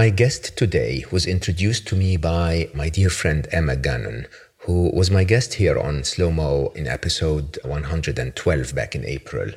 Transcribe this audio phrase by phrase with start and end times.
[0.00, 4.28] My guest today was introduced to me by my dear friend Emma Gannon,
[4.60, 9.50] who was my guest here on Slow Mo in episode 112 back in April.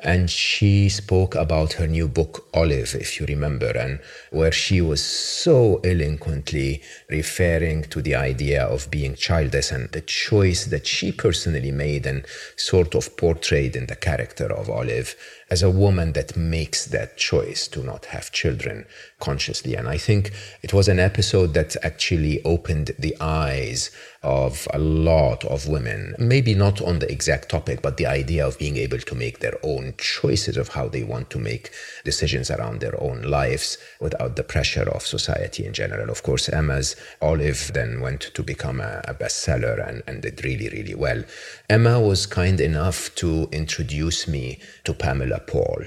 [0.00, 4.00] And she spoke about her new book, Olive, if you remember, and
[4.30, 10.64] where she was so eloquently referring to the idea of being childless and the choice
[10.64, 12.26] that she personally made and
[12.56, 15.14] sort of portrayed in the character of Olive
[15.48, 18.84] as a woman that makes that choice to not have children
[19.20, 19.74] consciously.
[19.76, 23.90] And I think it was an episode that actually opened the eyes
[24.26, 28.58] of a lot of women, maybe not on the exact topic, but the idea of
[28.58, 31.70] being able to make their own choices of how they want to make
[32.04, 36.10] decisions around their own lives without the pressure of society in general.
[36.10, 40.70] Of course, Emma's Olive then went to become a, a bestseller and, and did really,
[40.70, 41.22] really well.
[41.70, 45.84] Emma was kind enough to introduce me to Pamela Paul.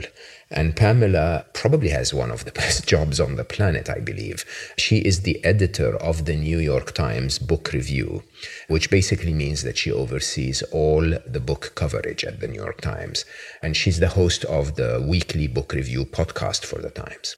[0.52, 4.46] And Pamela probably has one of the best jobs on the planet, I believe.
[4.78, 8.24] She is the editor of the New York Times Book Review,
[8.68, 13.26] which basically means that she oversees all the book coverage at the New York Times.
[13.62, 17.36] And she's the host of the weekly book review podcast for the Times.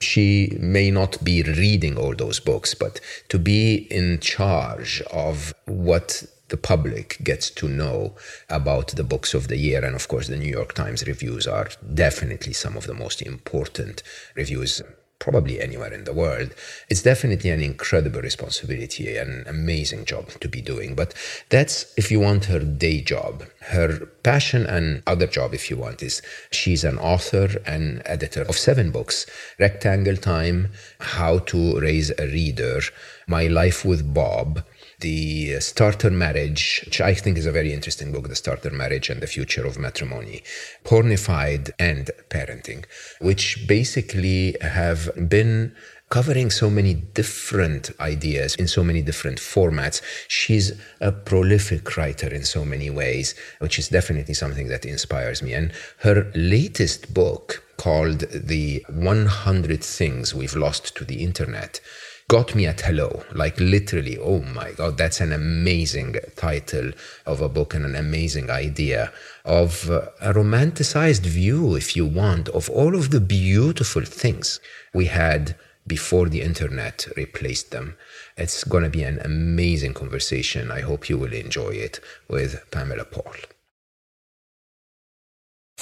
[0.00, 6.24] She may not be reading all those books, but to be in charge of what
[6.52, 8.14] the public gets to know
[8.50, 9.82] about the books of the year.
[9.82, 14.02] And of course, the New York Times reviews are definitely some of the most important
[14.36, 14.82] reviews
[15.18, 16.52] probably anywhere in the world.
[16.90, 20.94] It's definitely an incredible responsibility, an amazing job to be doing.
[20.94, 21.14] But
[21.48, 23.44] that's if you want her day job.
[23.60, 28.58] Her passion and other job, if you want, is she's an author and editor of
[28.58, 29.24] seven books
[29.58, 32.80] Rectangle Time, How to Raise a Reader,
[33.26, 34.64] My Life with Bob
[35.02, 39.20] the Starter Marriage, which I think is a very interesting book, The Starter Marriage and
[39.20, 40.42] the Future of Matrimony,
[40.84, 42.86] Pornified and Parenting,
[43.20, 45.74] which basically have been
[46.08, 50.02] covering so many different ideas in so many different formats.
[50.28, 55.54] She's a prolific writer in so many ways, which is definitely something that inspires me.
[55.54, 61.80] And her latest book, called The 100 Things We've Lost to the Internet,
[62.28, 63.22] got me at hello.
[63.34, 66.92] Like literally, oh my God, that's an amazing title
[67.26, 69.12] of a book and an amazing idea
[69.44, 74.60] of a romanticized view, if you want, of all of the beautiful things
[74.94, 75.56] we had
[75.86, 77.96] before the internet replaced them.
[78.36, 80.70] It's going to be an amazing conversation.
[80.70, 83.34] I hope you will enjoy it with Pamela Paul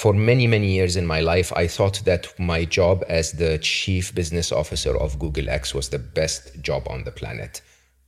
[0.00, 4.15] for many, many years in my life, I thought that my job as the chief
[4.15, 7.61] business officer of Google X was the best job on the planet.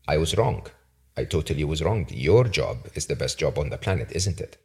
[0.09, 0.67] I was wrong.
[1.19, 2.07] I totally was wrong.
[2.09, 4.57] Your job is the best job on the planet, isn't it?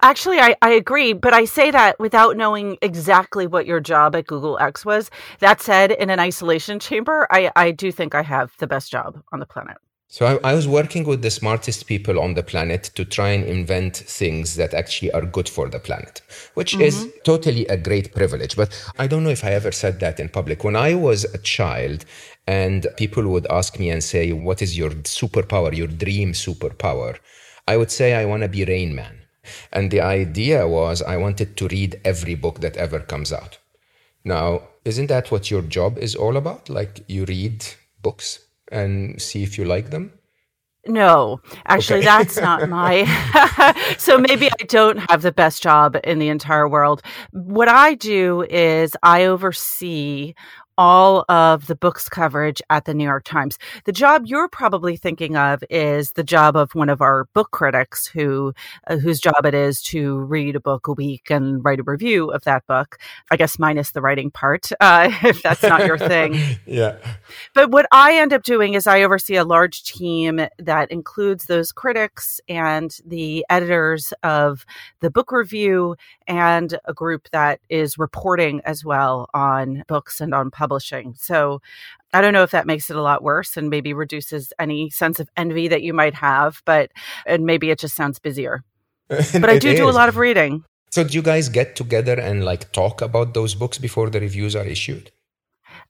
[0.00, 4.28] Actually, I, I agree, but I say that without knowing exactly what your job at
[4.28, 5.10] Google X was.
[5.40, 9.20] That said, in an isolation chamber, I, I do think I have the best job
[9.32, 9.78] on the planet.
[10.10, 13.44] So I, I, was working with the smartest people on the planet to try and
[13.44, 16.22] invent things that actually are good for the planet,
[16.54, 16.82] which mm-hmm.
[16.82, 18.56] is totally a great privilege.
[18.56, 20.64] But I don't know if I ever said that in public.
[20.64, 22.06] When I was a child
[22.46, 27.18] and people would ask me and say, what is your superpower, your dream superpower?
[27.66, 29.20] I would say, I want to be Rain Man.
[29.74, 33.58] And the idea was I wanted to read every book that ever comes out.
[34.24, 36.70] Now, isn't that what your job is all about?
[36.70, 37.66] Like you read
[38.00, 38.47] books?
[38.70, 40.12] And see if you like them?
[40.86, 42.06] No, actually, okay.
[42.06, 43.04] that's not my.
[43.98, 47.02] so maybe I don't have the best job in the entire world.
[47.32, 50.34] What I do is I oversee
[50.78, 53.58] all of the books coverage at the New York Times.
[53.84, 58.06] The job you're probably thinking of is the job of one of our book critics
[58.06, 58.54] who
[58.86, 62.30] uh, whose job it is to read a book a week and write a review
[62.30, 62.98] of that book.
[63.30, 66.38] I guess minus the writing part, uh, if that's not your thing.
[66.66, 66.96] yeah.
[67.54, 71.72] But what I end up doing is I oversee a large team that includes those
[71.72, 74.64] critics and the editors of
[75.00, 75.96] the book review
[76.28, 81.14] and a group that is reporting as well on books and on publishing.
[81.16, 81.60] So
[82.12, 85.20] I don't know if that makes it a lot worse and maybe reduces any sense
[85.20, 86.90] of envy that you might have, but
[87.26, 88.64] and maybe it just sounds busier.
[89.42, 90.64] But I do do a lot of reading.
[90.90, 94.54] So do you guys get together and like talk about those books before the reviews
[94.56, 95.10] are issued?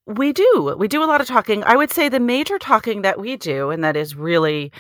[0.07, 0.75] We do.
[0.79, 1.63] We do a lot of talking.
[1.65, 4.73] I would say the major talking that we do, and that is really,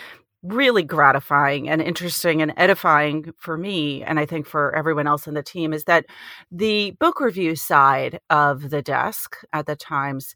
[0.43, 5.35] really gratifying and interesting and edifying for me, and I think for everyone else in
[5.35, 6.07] the team, is that
[6.51, 10.35] the book review side of the desk at the Times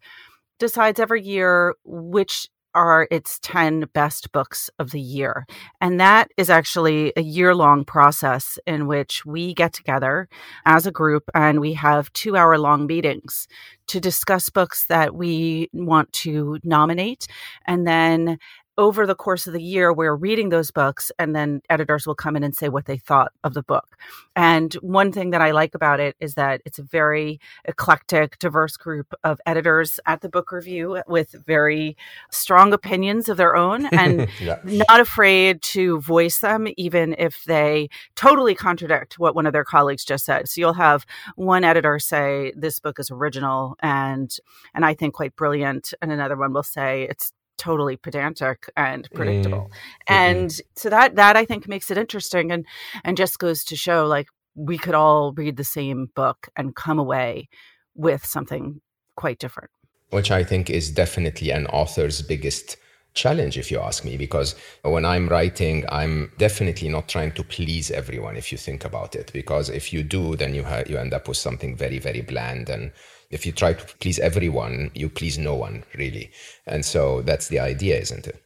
[0.59, 5.47] decides every year which are its 10 best books of the year.
[5.81, 10.29] And that is actually a year long process in which we get together
[10.65, 13.47] as a group and we have two hour long meetings
[13.89, 17.27] to discuss books that we want to nominate
[17.67, 18.39] and then
[18.83, 22.35] over the course of the year, we're reading those books, and then editors will come
[22.37, 23.97] in and say what they thought of the book.
[24.35, 28.77] And one thing that I like about it is that it's a very eclectic, diverse
[28.77, 31.97] group of editors at the book review with very
[32.31, 34.59] strong opinions of their own and yeah.
[34.65, 40.05] not afraid to voice them, even if they totally contradict what one of their colleagues
[40.05, 40.49] just said.
[40.49, 41.07] So you'll have
[41.37, 44.37] one editor say, This book is original and
[44.75, 47.33] and I think quite brilliant, and another one will say it's
[47.63, 49.71] totally pedantic and predictable.
[49.71, 49.73] Mm.
[50.09, 50.67] And mm-hmm.
[50.75, 52.67] so that that I think makes it interesting and
[53.05, 56.99] and just goes to show like we could all read the same book and come
[56.99, 57.49] away
[57.95, 58.81] with something
[59.17, 59.71] quite different.
[60.11, 62.77] Which I think is definitely an author's biggest
[63.15, 67.91] challenge if you ask me because when i'm writing i'm definitely not trying to please
[67.91, 71.13] everyone if you think about it because if you do then you ha- you end
[71.13, 72.91] up with something very very bland and
[73.33, 76.31] if you try to please everyone, you please no one, really.
[76.67, 78.43] And so that's the idea, isn't it?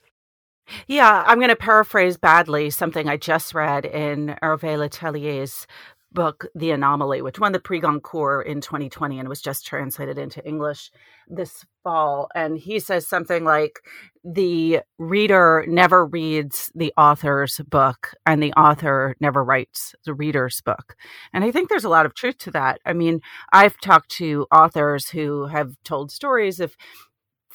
[0.88, 5.66] Yeah, I'm going to paraphrase badly something I just read in Hervé Le Tellier's
[6.12, 10.46] book, The Anomaly, which won the Prix Goncourt in 2020 and was just translated into
[10.46, 10.90] English
[11.28, 12.28] this fall.
[12.34, 13.80] And he says something like
[14.24, 20.96] the reader never reads the author's book and the author never writes the reader's book.
[21.32, 22.80] And I think there's a lot of truth to that.
[22.84, 23.20] I mean,
[23.52, 26.76] I've talked to authors who have told stories of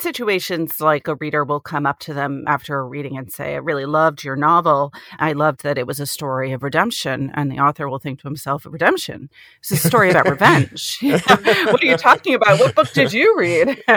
[0.02, 3.58] situations like a reader will come up to them after a reading and say, I
[3.58, 4.94] really loved your novel.
[5.20, 7.32] I loved that it was a story of redemption.
[7.34, 9.30] And the author will think to himself, redemption?
[9.60, 11.00] It's a story about revenge.
[11.02, 12.60] what are you talking about?
[12.60, 13.82] What book did you read?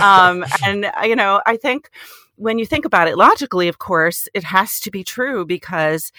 [0.00, 1.90] um, and, you know, I think
[2.36, 6.10] when you think about it logically, of course, it has to be true because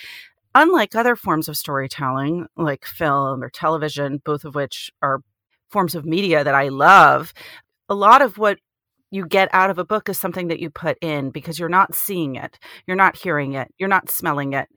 [0.54, 5.22] unlike other forms of storytelling, like film or television, both of which are
[5.70, 7.34] forms of media that I love,
[7.90, 8.60] a lot of what
[9.12, 11.94] you get out of a book is something that you put in because you're not
[11.96, 14.68] seeing it, you're not hearing it, you're not smelling it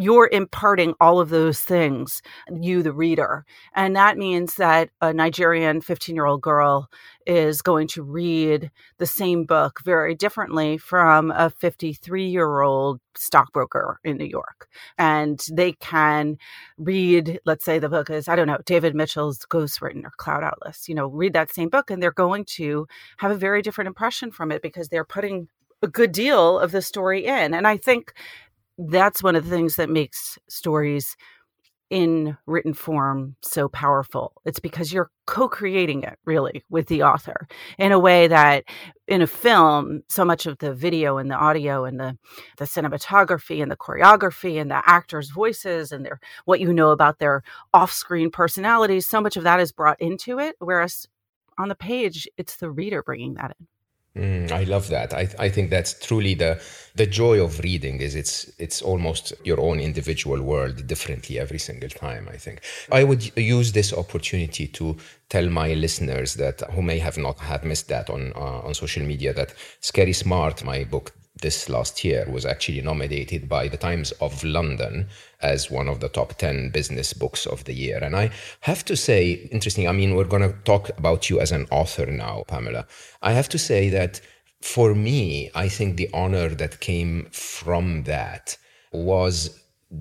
[0.00, 3.44] you're imparting all of those things, you, the reader.
[3.74, 6.88] And that means that a Nigerian 15 year old girl
[7.26, 14.00] is going to read the same book very differently from a 53 year old stockbroker
[14.02, 14.68] in New York.
[14.96, 16.38] And they can
[16.78, 20.88] read, let's say the book is, I don't know, David Mitchell's Ghostwritten or Cloud Atlas,
[20.88, 22.86] you know, read that same book and they're going to
[23.18, 25.48] have a very different impression from it because they're putting
[25.82, 27.54] a good deal of the story in.
[27.54, 28.12] And I think
[28.88, 31.16] that's one of the things that makes stories
[31.90, 34.32] in written form so powerful.
[34.44, 37.48] It's because you're co creating it really with the author
[37.78, 38.64] in a way that
[39.08, 42.16] in a film, so much of the video and the audio and the,
[42.58, 47.18] the cinematography and the choreography and the actors' voices and their what you know about
[47.18, 47.42] their
[47.74, 50.54] off screen personalities, so much of that is brought into it.
[50.60, 51.08] Whereas
[51.58, 53.66] on the page, it's the reader bringing that in.
[54.16, 55.14] Mm, I love that.
[55.14, 56.60] I, I think that's truly the
[56.96, 61.88] the joy of reading is it's it's almost your own individual world differently every single
[61.88, 62.28] time.
[62.28, 64.96] I think I would use this opportunity to
[65.28, 69.04] tell my listeners that who may have not have missed that on uh, on social
[69.04, 74.12] media that Scary Smart, my book this last year was actually nominated by the Times
[74.12, 75.08] of London
[75.42, 77.98] as one of the top 10 business books of the year.
[78.02, 78.30] And I
[78.60, 82.06] have to say, interesting, I mean, we're going to talk about you as an author
[82.06, 82.86] now, Pamela.
[83.22, 84.20] I have to say that
[84.60, 88.56] for me, I think the honor that came from that
[88.92, 89.60] was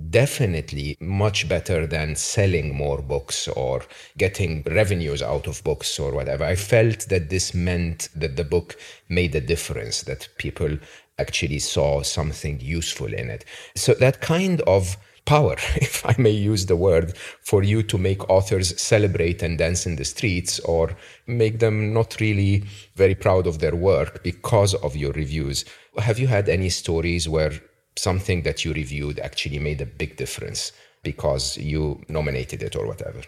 [0.09, 3.83] definitely much better than selling more books or
[4.17, 6.43] getting revenues out of books or whatever.
[6.43, 8.77] I felt that this meant that the book
[9.07, 10.77] made a difference, that people
[11.19, 13.45] actually saw something useful in it.
[13.75, 18.29] So that kind of power, if I may use the word, for you to make
[18.29, 20.95] authors celebrate and dance in the streets or
[21.27, 22.63] make them not really
[22.95, 25.65] very proud of their work because of your reviews.
[25.97, 27.53] Have you had any stories where
[27.95, 30.71] something that you reviewed actually made a big difference
[31.03, 33.21] because you nominated it or whatever?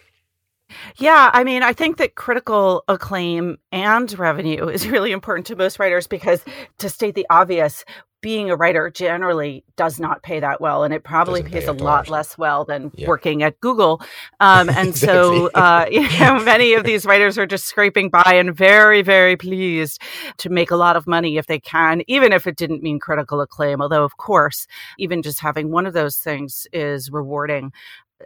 [0.98, 5.80] Yeah, I mean, I think that critical acclaim and revenue is really important to most
[5.80, 6.44] writers because,
[6.80, 7.86] to state the obvious,
[8.22, 12.08] being a writer generally does not pay that well, and it probably pays a lot
[12.08, 13.08] less well than yeah.
[13.08, 14.00] working at Google.
[14.40, 15.08] Um, and exactly.
[15.08, 19.36] so, uh, you know, many of these writers are just scraping by and very, very
[19.36, 20.00] pleased
[20.38, 23.42] to make a lot of money if they can, even if it didn't mean critical
[23.42, 23.82] acclaim.
[23.82, 24.68] Although, of course,
[25.00, 27.74] even just having one of those things is rewarding.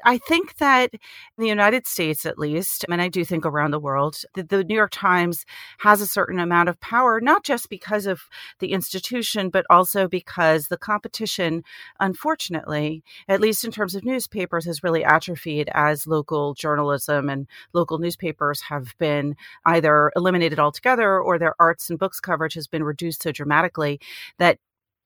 [0.04, 1.00] I think that in
[1.38, 4.76] the United States, at least, and I do think around the world, the, the, New
[4.76, 5.46] York Times
[5.80, 8.24] has a certain amount of power, not just because of
[8.60, 11.64] the institution, but also because the competition,
[12.00, 18.00] unfortunately, at least in terms of newspapers, has really atrophied as local journalism and local
[18.00, 19.36] newspapers have been
[19.66, 24.00] either eliminated altogether or their arts and books coverage has been reduced so dramatically
[24.38, 24.58] that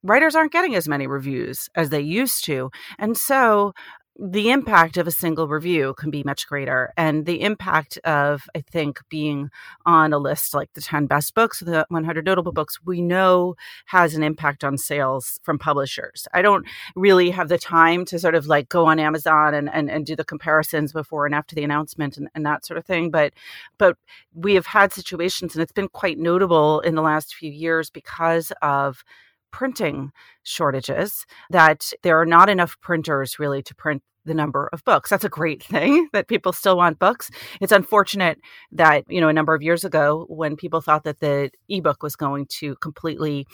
[0.03, 2.71] writers aren't getting as many reviews as they used to.
[2.97, 3.73] And so
[4.21, 6.91] the impact of a single review can be much greater.
[6.97, 9.49] And the impact of, I think, being
[9.85, 14.15] on a list like the 10 best books, the 100 notable books, we know has
[14.15, 16.27] an impact on sales from publishers.
[16.33, 16.65] I don't
[16.97, 20.17] really have the time to sort of like go on Amazon and, and, and do
[20.17, 23.11] the comparisons before and after the announcement and, and that sort of thing.
[23.11, 23.33] But,
[23.77, 23.95] but
[24.33, 28.51] we have had situations, and it's been quite notable in the last few years because
[28.61, 29.03] of
[29.51, 30.11] printing
[30.43, 35.09] shortages that there are not enough printers really to print the number of books.
[35.09, 37.29] That's a great thing that people still want books.
[37.61, 38.39] It's unfortunate
[38.71, 42.15] that, you know, a number of years ago when people thought that the ebook was
[42.15, 43.47] going to completely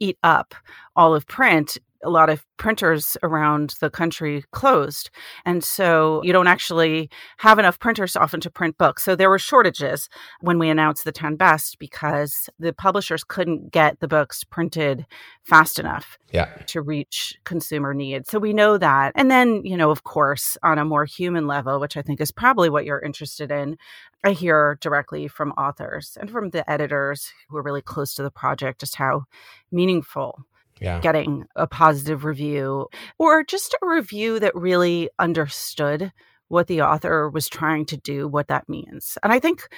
[0.00, 0.54] eat up
[0.96, 5.10] all of print, a lot of printers around the country closed.
[5.44, 9.02] And so you don't actually have enough printers often to print books.
[9.04, 10.08] So there were shortages
[10.40, 15.06] when we announced the 10 best because the publishers couldn't get the books printed
[15.42, 16.46] fast enough yeah.
[16.66, 18.30] to reach consumer needs.
[18.30, 19.12] So we know that.
[19.16, 22.30] And then, you know, of course, on a more human level, which I think is
[22.30, 23.76] probably what you're interested in,
[24.24, 28.30] I hear directly from authors and from the editors who are really close to the
[28.30, 29.24] project just how
[29.72, 30.44] meaningful
[30.82, 31.00] yeah.
[31.00, 36.12] getting a positive review or just a review that really understood
[36.48, 39.16] what the author was trying to do, what that means.
[39.22, 39.68] And I think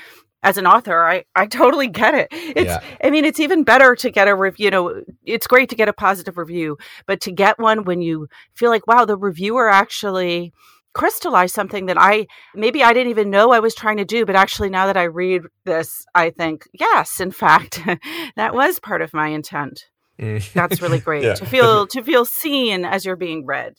[0.42, 2.28] as an author, I, I totally get it.
[2.32, 2.80] It's, yeah.
[3.02, 4.64] I mean, it's even better to get a review.
[4.64, 8.28] You know, it's great to get a positive review, but to get one when you
[8.54, 10.52] feel like, wow, the reviewer actually
[10.94, 14.36] crystallized something that I maybe I didn't even know I was trying to do, but
[14.36, 17.80] actually now that I read this, I think, yes, in fact,
[18.36, 19.86] that was part of my intent.
[20.20, 20.52] Mm.
[20.52, 21.34] That's really great yeah.
[21.34, 23.74] to feel to feel seen as you're being read.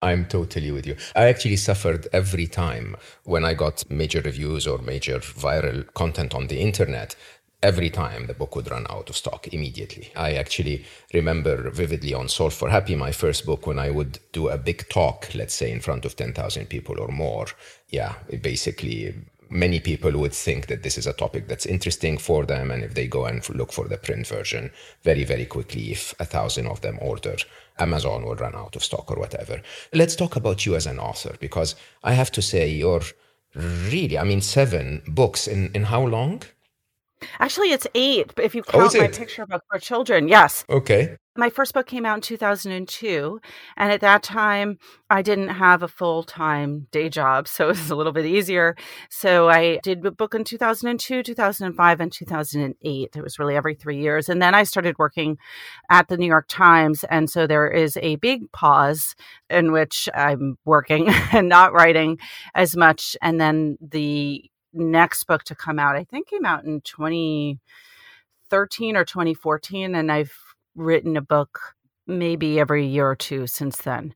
[0.00, 0.96] I'm totally with you.
[1.16, 6.46] I actually suffered every time when I got major reviews or major viral content on
[6.46, 7.16] the internet.
[7.60, 10.12] Every time the book would run out of stock immediately.
[10.14, 14.48] I actually remember vividly on Solve for Happy, my first book, when I would do
[14.48, 17.46] a big talk, let's say in front of 10,000 people or more.
[17.88, 19.12] Yeah, basically
[19.50, 22.70] many people would think that this is a topic that's interesting for them.
[22.70, 24.70] And if they go and look for the print version
[25.02, 27.36] very, very quickly, if a thousand of them order,
[27.78, 29.62] Amazon will run out of stock or whatever.
[29.92, 33.02] Let's talk about you as an author, because I have to say, you're
[33.54, 36.42] really, I mean, seven books in, in how long?
[37.40, 40.28] Actually, it's eight, But if you oh, count oh, my picture book for children.
[40.28, 40.64] Yes.
[40.68, 41.16] Okay.
[41.38, 43.40] My first book came out in 2002.
[43.76, 44.76] And at that time,
[45.08, 47.46] I didn't have a full time day job.
[47.46, 48.74] So it was a little bit easier.
[49.08, 53.10] So I did a book in 2002, 2005, and 2008.
[53.14, 54.28] It was really every three years.
[54.28, 55.38] And then I started working
[55.88, 57.04] at the New York Times.
[57.04, 59.14] And so there is a big pause
[59.48, 62.18] in which I'm working and not writing
[62.56, 63.16] as much.
[63.22, 69.04] And then the next book to come out, I think came out in 2013 or
[69.04, 69.94] 2014.
[69.94, 70.32] And I've
[70.78, 71.60] written a book
[72.06, 74.14] maybe every year or two since then.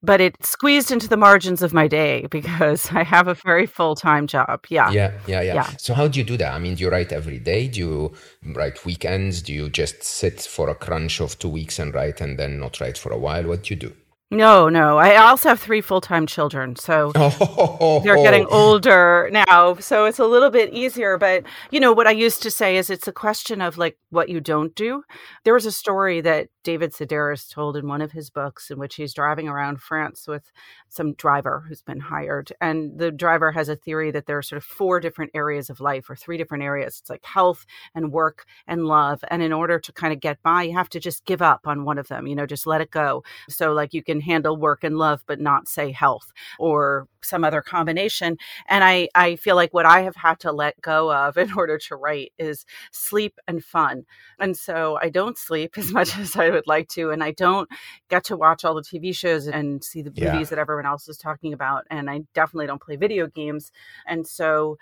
[0.00, 3.96] But it squeezed into the margins of my day because I have a very full
[3.96, 4.66] time job.
[4.68, 4.90] Yeah.
[4.90, 5.12] yeah.
[5.26, 5.42] Yeah.
[5.42, 5.54] Yeah.
[5.54, 5.70] Yeah.
[5.78, 6.54] So, how do you do that?
[6.54, 7.68] I mean, do you write every day?
[7.68, 8.14] Do you
[8.54, 9.42] write weekends?
[9.42, 12.80] Do you just sit for a crunch of two weeks and write and then not
[12.80, 13.44] write for a while?
[13.44, 13.92] What do you do?
[14.30, 14.98] No, no.
[14.98, 16.76] I also have three full time children.
[16.76, 18.00] So oh.
[18.04, 19.76] they're getting older now.
[19.76, 21.16] So it's a little bit easier.
[21.16, 24.28] But, you know, what I used to say is it's a question of like what
[24.28, 25.02] you don't do.
[25.44, 28.96] There was a story that David Sedaris told in one of his books in which
[28.96, 30.52] he's driving around France with
[30.90, 32.52] some driver who's been hired.
[32.60, 35.80] And the driver has a theory that there are sort of four different areas of
[35.80, 36.98] life or three different areas.
[37.00, 39.24] It's like health and work and love.
[39.30, 41.86] And in order to kind of get by, you have to just give up on
[41.86, 43.24] one of them, you know, just let it go.
[43.48, 47.62] So, like, you can handle work and love but not say health or some other
[47.62, 48.36] combination
[48.68, 51.78] and i i feel like what i have had to let go of in order
[51.78, 54.04] to write is sleep and fun
[54.38, 57.68] and so i don't sleep as much as i would like to and i don't
[58.08, 60.32] get to watch all the tv shows and see the yeah.
[60.32, 63.70] movies that everyone else is talking about and i definitely don't play video games
[64.06, 64.76] and so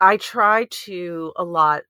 [0.00, 1.82] i try to allot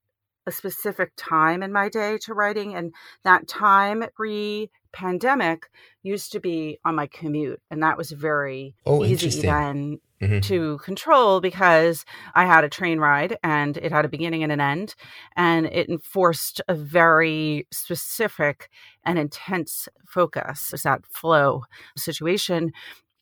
[0.47, 2.75] a specific time in my day to writing.
[2.75, 5.69] And that time pre pandemic
[6.03, 7.61] used to be on my commute.
[7.69, 10.39] And that was very oh, easy then mm-hmm.
[10.39, 14.61] to control because I had a train ride and it had a beginning and an
[14.61, 14.95] end.
[15.35, 18.69] And it enforced a very specific
[19.03, 20.67] and intense focus.
[20.67, 21.63] It was that flow
[21.97, 22.71] situation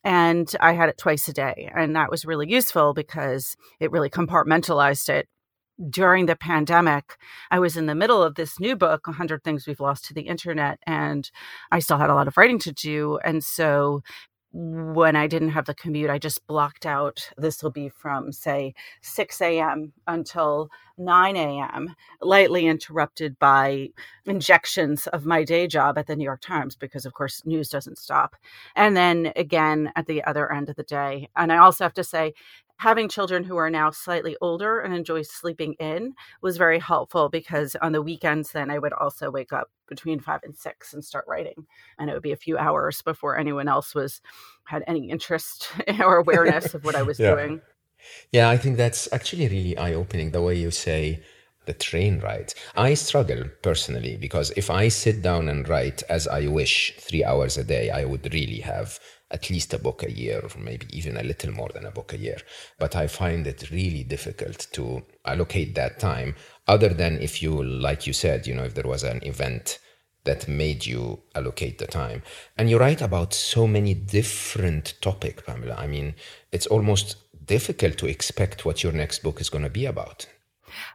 [0.04, 1.70] and I had it twice a day.
[1.74, 5.28] And that was really useful because it really compartmentalized it.
[5.90, 7.16] During the pandemic,
[7.50, 10.22] I was in the middle of this new book, 100 Things We've Lost to the
[10.22, 11.28] Internet, and
[11.72, 13.18] I still had a lot of writing to do.
[13.24, 14.02] And so
[14.52, 18.74] when I didn't have the commute, I just blocked out this will be from, say,
[19.02, 19.92] 6 a.m.
[20.06, 23.88] until 9 a.m., lightly interrupted by
[24.26, 27.98] injections of my day job at the New York Times, because of course, news doesn't
[27.98, 28.36] stop.
[28.76, 31.28] And then again at the other end of the day.
[31.34, 32.32] And I also have to say,
[32.78, 37.76] having children who are now slightly older and enjoy sleeping in was very helpful because
[37.76, 41.24] on the weekends then i would also wake up between five and six and start
[41.28, 41.66] writing
[41.98, 44.20] and it would be a few hours before anyone else was
[44.64, 47.34] had any interest or awareness of what i was yeah.
[47.34, 47.60] doing
[48.32, 51.22] yeah i think that's actually really eye-opening the way you say
[51.66, 52.52] the train ride.
[52.76, 57.56] I struggle personally because if I sit down and write as I wish three hours
[57.56, 58.98] a day, I would really have
[59.34, 62.12] at least a book a year, or maybe even a little more than a book
[62.12, 62.38] a year.
[62.78, 66.36] But I find it really difficult to allocate that time,
[66.68, 69.80] other than if you, like you said, you know, if there was an event
[70.22, 72.22] that made you allocate the time.
[72.56, 75.74] And you write about so many different topic, Pamela.
[75.74, 76.14] I mean,
[76.50, 80.26] it's almost difficult to expect what your next book is going to be about.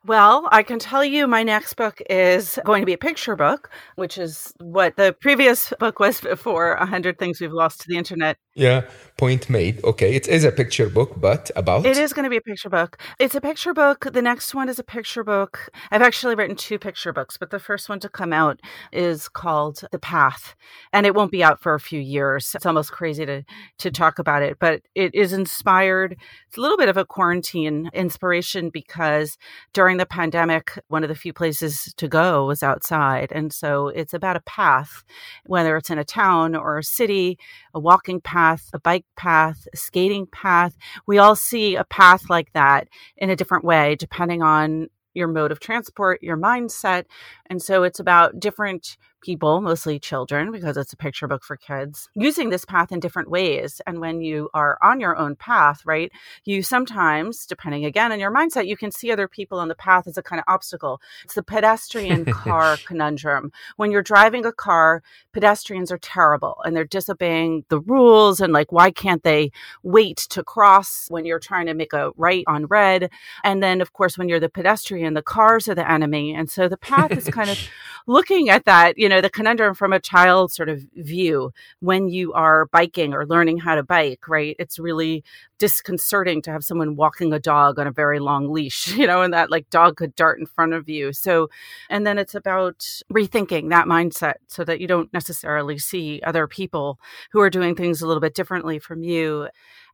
[0.05, 3.69] Well, I can tell you my next book is going to be a picture book,
[3.95, 8.37] which is what the previous book was before 100 Things We've Lost to the Internet.
[8.59, 8.81] Yeah,
[9.19, 9.81] point made.
[9.83, 11.85] Okay, it is a picture book, but about?
[11.85, 12.97] It is going to be a picture book.
[13.17, 14.07] It's a picture book.
[14.11, 15.69] The next one is a picture book.
[15.91, 18.59] I've actually written two picture books, but the first one to come out
[18.91, 20.55] is called The Path,
[20.91, 22.53] and it won't be out for a few years.
[22.53, 23.43] It's almost crazy to,
[23.77, 26.17] to talk about it, but it is inspired.
[26.47, 29.37] It's a little bit of a quarantine inspiration because
[29.71, 33.31] during the pandemic, one of the few places to go was outside.
[33.31, 35.03] And so it's about a path,
[35.45, 37.37] whether it's in a town or a city,
[37.73, 40.75] a walking path, a bike path, a skating path.
[41.07, 45.51] We all see a path like that in a different way, depending on your mode
[45.51, 47.05] of transport, your mindset.
[47.47, 52.09] And so it's about different people, mostly children, because it's a picture book for kids,
[52.15, 53.81] using this path in different ways.
[53.85, 56.11] And when you are on your own path, right,
[56.45, 60.07] you sometimes, depending again on your mindset, you can see other people on the path
[60.07, 61.01] as a kind of obstacle.
[61.23, 63.51] It's the pedestrian car conundrum.
[63.77, 65.03] When you're driving a car,
[65.33, 68.39] pedestrians are terrible and they're disobeying the rules.
[68.39, 69.51] And like, why can't they
[69.83, 73.09] wait to cross when you're trying to make a right on red?
[73.43, 76.33] And then, of course, when you're the pedestrian, the cars are the enemy.
[76.33, 77.59] And so the path is kind of
[78.07, 82.33] looking at that, you know, the conundrum from a child sort of view when you
[82.33, 84.55] are biking or learning how to bike, right?
[84.59, 85.23] It's really
[85.57, 89.33] disconcerting to have someone walking a dog on a very long leash, you know, and
[89.33, 91.13] that like dog could dart in front of you.
[91.13, 91.49] So,
[91.89, 92.79] and then it's about
[93.11, 96.99] rethinking that mindset so that you don't necessarily see other people
[97.31, 99.49] who are doing things a little bit differently from you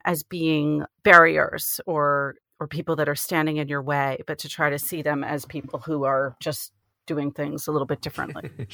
[0.06, 4.70] as being barriers or or people that are standing in your way, but to try
[4.70, 6.72] to see them as people who are just
[7.06, 8.50] doing things a little bit differently.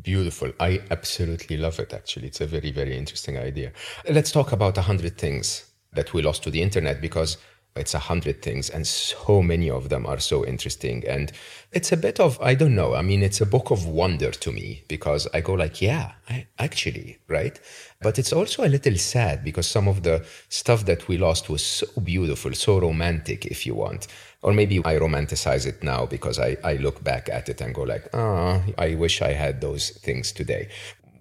[0.00, 0.52] Beautiful.
[0.60, 2.28] I absolutely love it, actually.
[2.28, 3.72] It's a very, very interesting idea.
[4.08, 7.38] Let's talk about 100 things that we lost to the internet because
[7.76, 11.32] it's a hundred things and so many of them are so interesting and
[11.72, 14.50] it's a bit of i don't know i mean it's a book of wonder to
[14.50, 17.58] me because i go like yeah I, actually right
[18.00, 21.62] but it's also a little sad because some of the stuff that we lost was
[21.62, 24.06] so beautiful so romantic if you want
[24.42, 27.82] or maybe I romanticize it now because I, I look back at it and go
[27.82, 30.68] like, ah, oh, I wish I had those things today.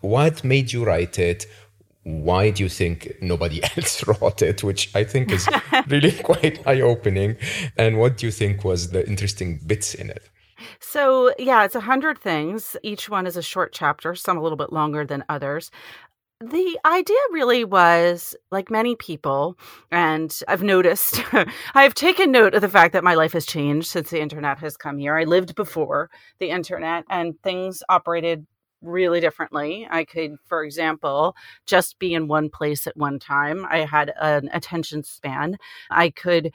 [0.02, 1.48] What made you write it?
[2.04, 4.64] Why do you think nobody else wrote it?
[4.64, 5.48] Which I think is
[5.88, 7.38] really quite eye opening.
[7.78, 10.30] And what do you think was the interesting bits in it?
[10.80, 12.78] So, yeah, it's a hundred things.
[12.84, 15.72] Each one is a short chapter, some a little bit longer than others.
[16.42, 19.58] The idea really was like many people,
[19.90, 21.24] and I've noticed,
[21.74, 24.76] I've taken note of the fact that my life has changed since the internet has
[24.76, 25.16] come here.
[25.18, 28.46] I lived before the internet and things operated
[28.82, 29.88] really differently.
[29.90, 33.66] I could, for example, just be in one place at one time.
[33.70, 35.58] I had an attention span.
[35.90, 36.52] I could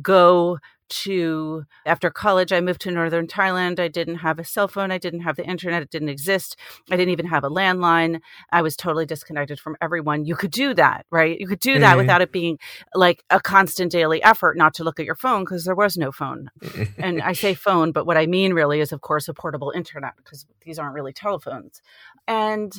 [0.00, 3.78] go to after college i moved to northern thailand.
[3.78, 4.90] I didn't have a cell phone.
[4.90, 5.82] I didn't have the internet.
[5.82, 6.56] It didn't exist.
[6.90, 8.20] I didn't even have a landline.
[8.52, 10.24] I was totally disconnected from everyone.
[10.24, 11.38] You could do that right?
[11.38, 11.98] You could do that mm-hmm.
[11.98, 12.58] without it being
[12.94, 16.12] like a constant daily effort not to look at your phone because there was no
[16.12, 16.50] phone.
[16.98, 20.14] And i say phone but what i mean really is of course a portable internet
[20.16, 21.82] because these aren't really telephones.
[22.26, 22.72] And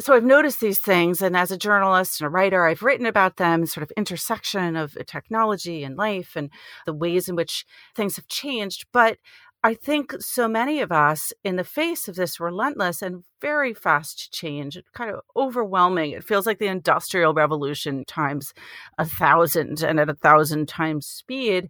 [0.00, 3.36] so I've noticed these things, and as a journalist and a writer, I've written about
[3.36, 6.50] them, sort of intersection of uh, technology and life, and
[6.86, 8.86] the ways in which things have changed.
[8.92, 9.18] But
[9.64, 14.32] I think so many of us, in the face of this relentless and very fast
[14.32, 18.52] change, kind of overwhelming, it feels like the Industrial Revolution times
[18.98, 21.68] a thousand and at a thousand times speed.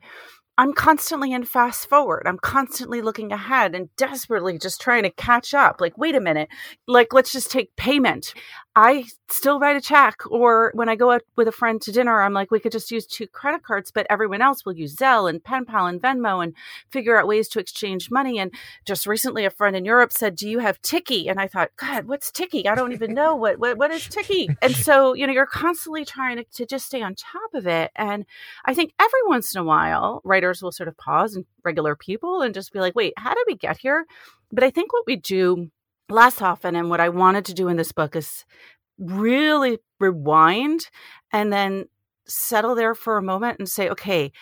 [0.58, 2.24] I'm constantly in fast forward.
[2.26, 5.80] I'm constantly looking ahead and desperately just trying to catch up.
[5.80, 6.48] Like, wait a minute.
[6.86, 8.34] Like, let's just take payment.
[8.74, 10.22] I still write a check.
[10.30, 12.90] Or when I go out with a friend to dinner, I'm like, we could just
[12.90, 16.54] use two credit cards, but everyone else will use Zelle and PayPal and Venmo and
[16.90, 18.38] figure out ways to exchange money.
[18.38, 18.52] And
[18.86, 21.30] just recently, a friend in Europe said, Do you have Tikkie?
[21.30, 22.66] And I thought, God, what's Tikkie?
[22.66, 24.54] I don't even know what, what, what is Tikkie.
[24.62, 27.90] And so, you know, you're constantly trying to, to just stay on top of it.
[27.94, 28.24] And
[28.64, 32.42] I think every once in a while, writers will sort of pause and regular people
[32.42, 34.06] and just be like, wait, how did we get here?
[34.50, 35.70] But I think what we do
[36.08, 36.76] less often.
[36.76, 38.44] And what I wanted to do in this book is
[38.98, 40.88] really rewind
[41.32, 41.86] and then
[42.26, 44.32] settle there for a moment and say, okay,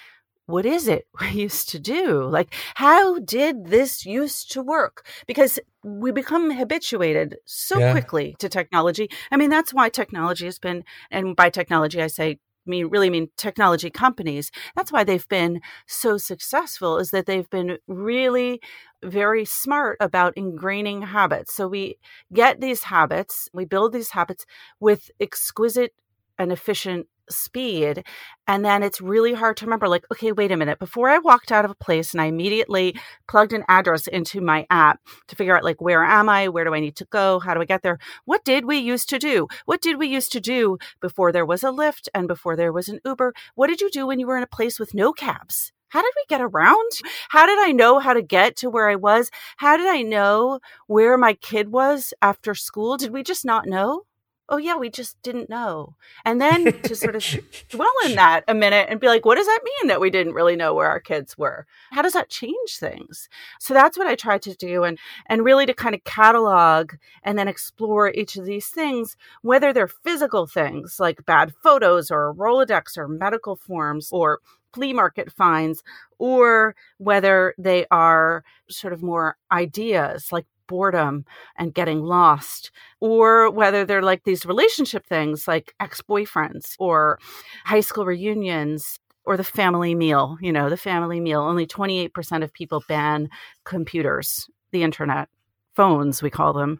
[0.46, 2.24] what is it we used to do?
[2.24, 5.06] Like, how did this used to work?
[5.26, 7.92] Because we become habituated so yeah.
[7.92, 9.10] quickly to technology.
[9.30, 12.38] I mean, that's why technology has been, and by technology, I say
[12.70, 14.50] mean really mean technology companies.
[14.76, 18.60] That's why they've been so successful is that they've been really
[19.02, 21.54] very smart about ingraining habits.
[21.54, 21.96] So we
[22.32, 24.46] get these habits we build these habits
[24.78, 25.92] with exquisite
[26.38, 28.04] and efficient speed.
[28.46, 30.78] And then it's really hard to remember, like, okay, wait a minute.
[30.78, 32.96] Before I walked out of a place and I immediately
[33.28, 36.48] plugged an address into my app to figure out, like, where am I?
[36.48, 37.38] Where do I need to go?
[37.38, 37.98] How do I get there?
[38.24, 39.48] What did we used to do?
[39.66, 42.88] What did we used to do before there was a Lyft and before there was
[42.88, 43.34] an Uber?
[43.54, 45.72] What did you do when you were in a place with no cabs?
[45.90, 46.90] How did we get around?
[47.30, 49.28] How did I know how to get to where I was?
[49.56, 52.96] How did I know where my kid was after school?
[52.96, 54.02] Did we just not know?
[54.50, 55.94] Oh yeah we just didn't know.
[56.24, 57.24] And then to sort of
[57.68, 60.34] dwell in that a minute and be like what does that mean that we didn't
[60.34, 61.66] really know where our kids were?
[61.92, 63.28] How does that change things?
[63.58, 67.38] So that's what i tried to do and and really to kind of catalog and
[67.38, 72.96] then explore each of these things whether they're physical things like bad photos or rolodex
[72.98, 74.40] or medical forms or
[74.72, 75.82] flea market finds
[76.18, 81.24] or whether they are sort of more ideas like boredom
[81.58, 87.18] and getting lost, or whether they're like these relationship things like ex boyfriends or
[87.64, 90.38] high school reunions or the family meal.
[90.40, 91.42] You know, the family meal.
[91.42, 93.28] Only 28% of people ban
[93.64, 95.28] computers, the internet,
[95.74, 96.78] phones, we call them,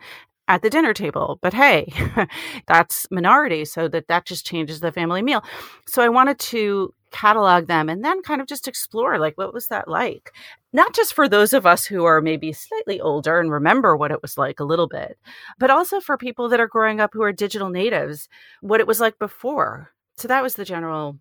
[0.49, 1.87] at the dinner table but hey
[2.67, 5.45] that's minority so that that just changes the family meal
[5.87, 9.69] so i wanted to catalog them and then kind of just explore like what was
[9.69, 10.33] that like?
[10.73, 14.23] Not just for those of us who are maybe slightly older and remember what it
[14.23, 15.19] was like a little bit
[15.59, 18.29] but also for people that are growing up who are digital natives
[18.61, 19.91] what it was like before.
[20.17, 21.19] So that was the general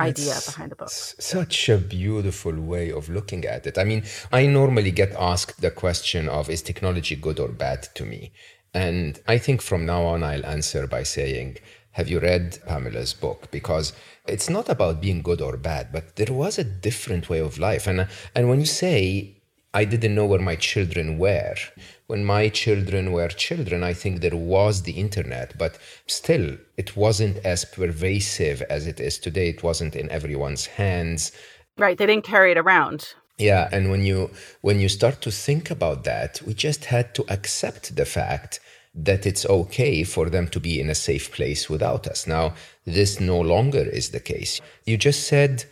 [0.00, 0.88] idea it's behind the book.
[0.90, 3.78] such a beautiful way of looking at it.
[3.78, 8.04] I mean i normally get asked the question of is technology good or bad to
[8.04, 8.32] me?
[8.72, 11.58] And i think from now on i'll answer by saying
[11.94, 13.92] have you read pamela's book because
[14.26, 17.86] it's not about being good or bad, but there was a different way of life.
[17.86, 19.36] And, and when you say,
[19.72, 21.56] I didn't know where my children were,
[22.06, 27.38] when my children were children, I think there was the internet, but still, it wasn't
[27.38, 29.48] as pervasive as it is today.
[29.48, 31.32] It wasn't in everyone's hands.
[31.76, 31.96] Right.
[31.96, 33.14] They didn't carry it around.
[33.38, 34.30] Yeah, and when you
[34.60, 38.60] when you start to think about that, we just had to accept the fact
[38.94, 42.26] that it's okay for them to be in a safe place without us.
[42.26, 42.54] Now,
[42.84, 44.60] this no longer is the case.
[44.84, 45.64] You just said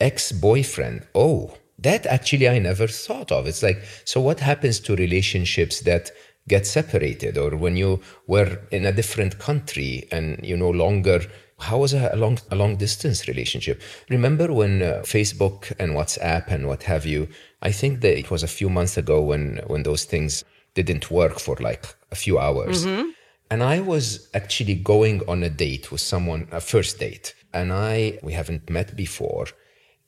[0.00, 1.06] ex boyfriend.
[1.14, 3.46] Oh, that actually I never thought of.
[3.46, 6.10] It's like, so what happens to relationships that
[6.48, 11.20] get separated or when you were in a different country and you no longer
[11.60, 16.66] how was a long a long distance relationship remember when uh, facebook and whatsapp and
[16.66, 17.28] what have you
[17.62, 21.38] i think that it was a few months ago when when those things didn't work
[21.38, 22.86] for like a few hours.
[22.86, 23.10] Mm-hmm.
[23.50, 27.34] And I was actually going on a date with someone, a first date.
[27.52, 29.46] And I, we haven't met before.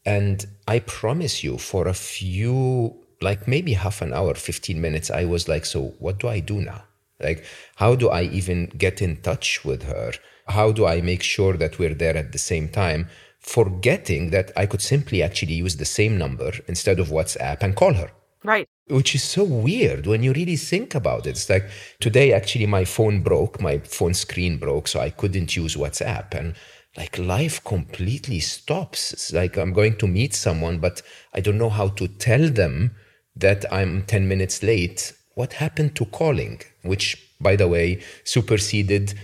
[0.06, 5.24] And I promise you, for a few, like maybe half an hour, 15 minutes, I
[5.24, 6.84] was like, so what do I do now?
[7.20, 7.44] Like,
[7.76, 10.12] how do I even get in touch with her?
[10.48, 13.08] How do I make sure that we're there at the same time?
[13.44, 17.92] forgetting that I could simply actually use the same number instead of WhatsApp and call
[17.92, 18.10] her.
[18.42, 18.66] Right.
[18.88, 21.30] Which is so weird when you really think about it.
[21.30, 21.70] It's like
[22.00, 26.34] today, actually, my phone broke, my phone screen broke, so I couldn't use WhatsApp.
[26.34, 26.54] And
[26.96, 29.12] like life completely stops.
[29.14, 31.00] It's like I'm going to meet someone, but
[31.32, 32.94] I don't know how to tell them
[33.36, 35.14] that I'm 10 minutes late.
[35.34, 36.60] What happened to calling?
[36.82, 39.14] Which, by the way, superseded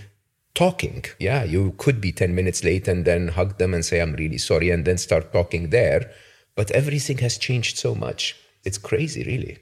[0.55, 1.05] talking.
[1.19, 4.39] Yeah, you could be 10 minutes late and then hug them and say, I'm really
[4.39, 6.11] sorry, and then start talking there.
[6.55, 8.35] But everything has changed so much.
[8.63, 9.59] It's crazy, really.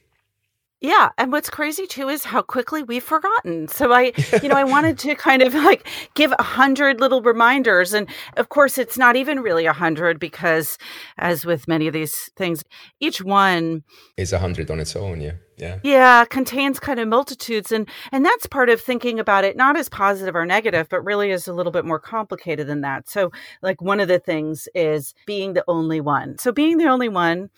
[0.81, 3.67] Yeah, and what's crazy too is how quickly we've forgotten.
[3.67, 7.93] So I, you know, I wanted to kind of like give a hundred little reminders,
[7.93, 8.07] and
[8.37, 10.77] of course, it's not even really a hundred because,
[11.17, 12.63] as with many of these things,
[13.01, 13.83] each one
[14.15, 15.19] is a hundred on its own.
[15.19, 19.57] Yeah, yeah, yeah, contains kind of multitudes, and and that's part of thinking about it
[19.57, 23.09] not as positive or negative, but really is a little bit more complicated than that.
[23.09, 23.31] So,
[23.61, 26.37] like one of the things is being the only one.
[26.37, 27.49] So being the only one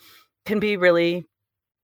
[0.44, 1.24] can be really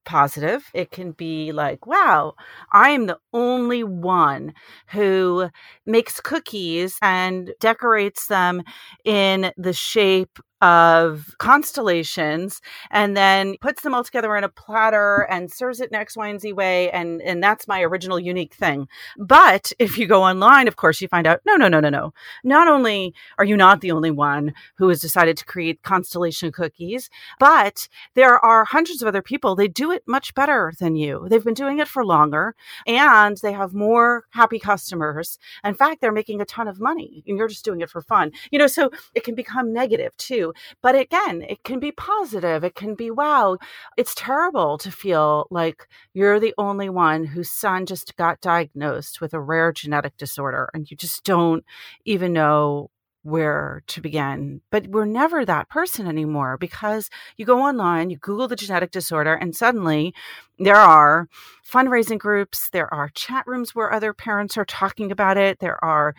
[0.09, 0.71] positive.
[0.75, 2.35] It can be like, wow,
[2.73, 4.55] I am the only one
[4.89, 5.51] who
[5.87, 8.63] makes cookies and decorates them
[9.05, 15.53] in the shape of constellations and then puts them all together in a platter and
[15.53, 16.91] serves it in X, Y, and Z way.
[16.91, 18.89] And, and that's my original unique thing.
[19.17, 22.13] But if you go online, of course, you find out no, no, no, no, no.
[22.45, 27.09] Not only are you not the only one who has decided to create constellation cookies,
[27.39, 29.55] but there are hundreds of other people.
[29.55, 31.27] They do it much better than you.
[31.29, 32.55] They've been doing it for longer
[32.87, 35.39] and they have more happy customers.
[35.65, 38.33] In fact, they're making a ton of money and you're just doing it for fun.
[38.51, 40.48] You know, so it can become negative too.
[40.83, 42.65] But again, it can be positive.
[42.65, 43.59] It can be, wow,
[43.97, 49.35] it's terrible to feel like you're the only one whose son just got diagnosed with
[49.35, 51.65] a rare genetic disorder and you just don't
[52.05, 52.91] even know
[53.23, 54.61] where to begin.
[54.71, 59.35] But we're never that person anymore because you go online, you Google the genetic disorder,
[59.35, 60.15] and suddenly
[60.59, 61.29] there are
[61.71, 66.15] fundraising groups, there are chat rooms where other parents are talking about it, there are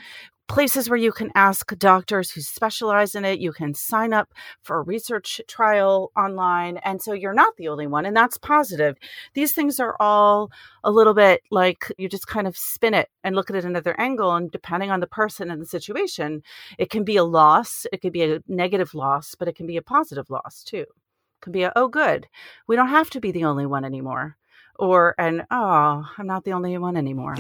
[0.50, 3.40] places where you can ask doctors who specialize in it.
[3.40, 4.34] You can sign up
[4.64, 6.78] for a research trial online.
[6.78, 8.98] And so you're not the only one, and that's positive.
[9.36, 10.52] These things are all
[10.84, 13.96] a little bit like you just kind of spin it and look at it another
[14.00, 14.36] angle.
[14.36, 16.42] And depending on the person and the situation,
[16.80, 19.78] it can be a loss, it could be a negative loss, but it can be
[19.78, 20.80] a positive loss too.
[20.80, 22.28] It can be a, oh, good,
[22.68, 24.39] we don't have to be the only one anymore
[24.80, 27.36] or an oh i'm not the only one anymore.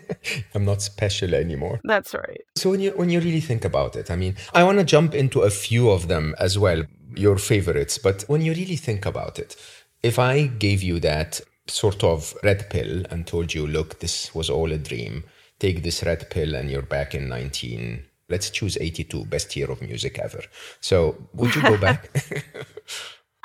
[0.54, 1.80] I'm not special anymore.
[1.84, 2.42] That's right.
[2.56, 5.14] So when you when you really think about it i mean i want to jump
[5.14, 6.84] into a few of them as well
[7.16, 9.56] your favorites but when you really think about it
[10.02, 14.50] if i gave you that sort of red pill and told you look this was
[14.50, 15.24] all a dream.
[15.58, 19.82] Take this red pill and you're back in 19 let's choose 82 best year of
[19.82, 20.42] music ever.
[20.80, 22.10] So would you go back?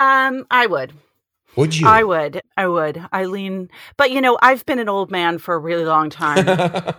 [0.00, 0.94] Um i would
[1.56, 1.86] would you?
[1.86, 2.42] I would.
[2.56, 3.04] I would.
[3.12, 3.68] Eileen.
[3.96, 6.48] But you know, I've been an old man for a really long time.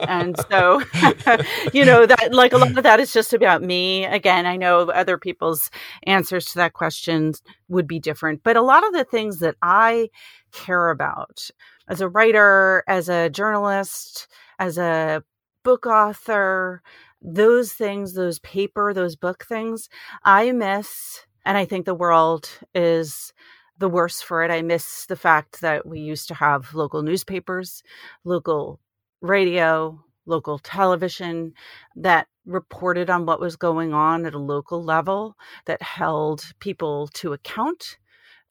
[0.02, 0.82] and so
[1.74, 4.06] you know, that like a lot of that is just about me.
[4.06, 5.72] Again, I know other people's
[6.04, 7.34] answers to that question
[7.70, 8.44] would be different.
[8.44, 10.10] But a lot of the things that I
[10.52, 11.50] care about
[11.88, 14.28] as a writer, as a journalist,
[14.60, 15.24] as a
[15.64, 16.82] book author,
[17.22, 19.90] those things, those paper, those book things,
[20.24, 23.34] I miss and I think the world is
[23.82, 24.52] the worse for it.
[24.52, 27.84] I miss the fact that we used to have local newspapers,
[28.24, 28.80] local
[29.22, 31.54] radio, local television
[31.96, 37.34] that reported on what was going on at a local level, that held people to
[37.34, 37.98] account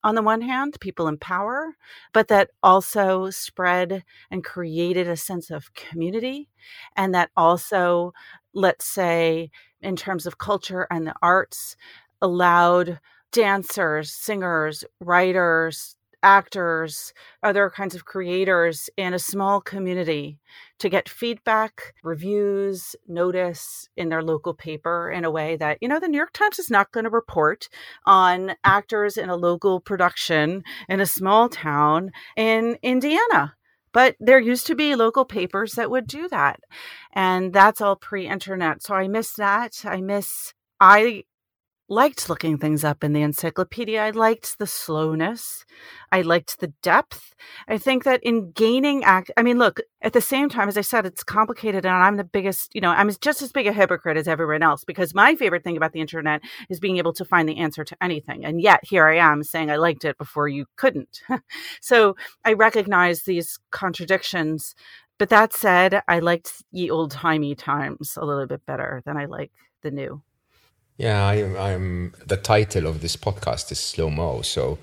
[0.03, 1.77] on the one hand, people in power,
[2.12, 6.49] but that also spread and created a sense of community.
[6.97, 8.12] And that also,
[8.55, 9.51] let's say,
[9.83, 11.77] in terms of culture and the arts,
[12.23, 12.99] allowed
[13.33, 17.12] dancers, singers, writers, actors,
[17.43, 20.38] other kinds of creators in a small community
[20.79, 25.99] to get feedback, reviews, notice in their local paper in a way that, you know,
[25.99, 27.69] the New York Times is not going to report
[28.05, 33.55] on actors in a local production in a small town in Indiana.
[33.93, 36.61] But there used to be local papers that would do that.
[37.12, 38.83] And that's all pre internet.
[38.83, 39.83] So I miss that.
[39.85, 41.25] I miss I
[41.90, 44.00] liked looking things up in the encyclopedia.
[44.00, 45.64] I liked the slowness.
[46.12, 47.35] I liked the depth.
[47.66, 50.83] I think that in gaining act, I mean, look, at the same time, as I
[50.83, 54.16] said, it's complicated and I'm the biggest, you know, I'm just as big a hypocrite
[54.16, 57.48] as everyone else because my favorite thing about the internet is being able to find
[57.48, 58.44] the answer to anything.
[58.44, 61.22] And yet here I am saying I liked it before you couldn't.
[61.81, 64.76] so I recognize these contradictions.
[65.18, 69.24] But that said, I liked ye old timey times a little bit better than I
[69.24, 69.50] like
[69.83, 70.22] the new.
[71.00, 71.36] Yeah, I,
[71.72, 72.12] I'm.
[72.26, 74.78] The title of this podcast is slow mo, so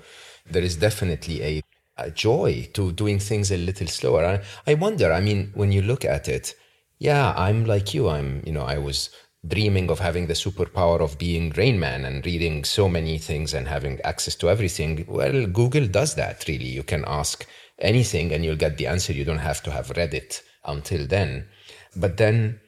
[0.50, 1.62] there is definitely a,
[1.96, 4.24] a joy to doing things a little slower.
[4.26, 5.12] I, I wonder.
[5.12, 6.56] I mean, when you look at it,
[6.98, 8.08] yeah, I'm like you.
[8.08, 8.42] I'm.
[8.44, 9.10] You know, I was
[9.46, 13.68] dreaming of having the superpower of being Rain Man and reading so many things and
[13.68, 15.04] having access to everything.
[15.06, 16.48] Well, Google does that.
[16.48, 17.46] Really, you can ask
[17.78, 19.12] anything and you'll get the answer.
[19.12, 21.46] You don't have to have read it until then.
[21.94, 22.58] But then,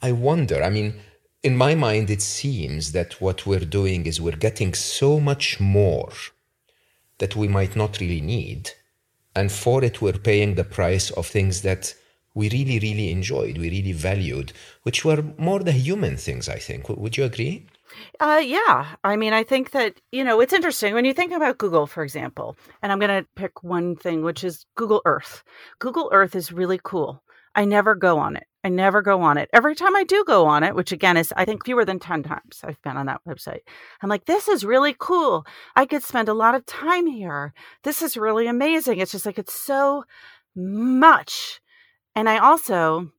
[0.00, 0.62] I wonder.
[0.62, 0.94] I mean
[1.46, 6.10] in my mind, it seems that what we're doing is we're getting so much more
[7.18, 8.70] that we might not really need.
[9.36, 11.94] And for it, we're paying the price of things that
[12.34, 16.88] we really, really enjoyed, we really valued, which were more the human things, I think.
[16.88, 17.66] Would you agree?
[18.18, 18.96] Uh, yeah.
[19.04, 22.02] I mean, I think that, you know, it's interesting when you think about Google, for
[22.02, 25.44] example, and I'm going to pick one thing, which is Google Earth.
[25.78, 27.22] Google Earth is really cool.
[27.56, 28.44] I never go on it.
[28.62, 29.48] I never go on it.
[29.52, 32.22] Every time I do go on it, which again is, I think, fewer than 10
[32.22, 33.60] times I've been on that website,
[34.02, 35.46] I'm like, this is really cool.
[35.74, 37.54] I could spend a lot of time here.
[37.82, 38.98] This is really amazing.
[38.98, 40.04] It's just like, it's so
[40.54, 41.60] much.
[42.14, 43.10] And I also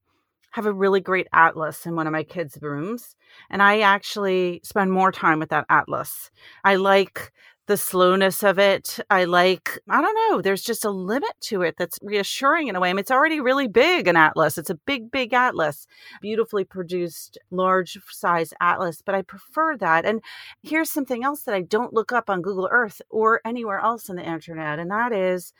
[0.52, 3.16] have a really great atlas in one of my kids' rooms.
[3.50, 6.30] And I actually spend more time with that atlas.
[6.64, 7.32] I like
[7.68, 9.00] the slowness of it.
[9.10, 12.80] I like, I don't know, there's just a limit to it that's reassuring in a
[12.80, 12.90] way.
[12.90, 14.58] I mean, it's already really big, an atlas.
[14.58, 15.86] It's a big, big atlas,
[16.22, 20.06] beautifully produced, large size atlas, but I prefer that.
[20.06, 20.22] And
[20.64, 24.16] here's something else that I don't look up on Google Earth or anywhere else on
[24.16, 25.54] the internet, and that is,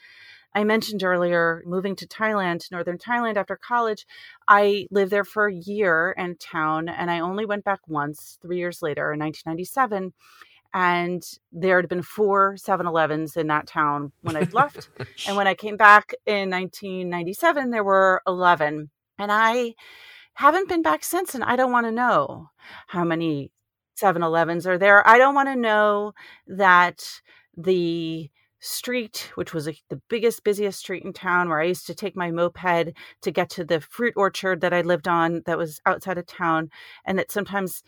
[0.56, 4.08] I mentioned earlier moving to Thailand, northern Thailand after college.
[4.48, 8.58] I lived there for a year in town and I only went back once, three
[8.58, 10.14] years later in 1997
[10.74, 14.90] and there had been four 7-Elevens in that town when I'd left.
[15.28, 18.90] and when I came back in 1997, there were 11.
[19.20, 19.74] And I
[20.36, 22.50] haven't been back since, and I don't want to know
[22.88, 23.52] how many
[24.00, 25.08] 7-Elevens are there.
[25.08, 26.14] I don't want to know
[26.48, 27.22] that
[27.56, 31.96] the street, which was a, the biggest, busiest street in town, where I used to
[31.96, 35.82] take my moped to get to the fruit orchard that I lived on that was
[35.86, 36.70] outside of town,
[37.06, 37.84] and that sometimes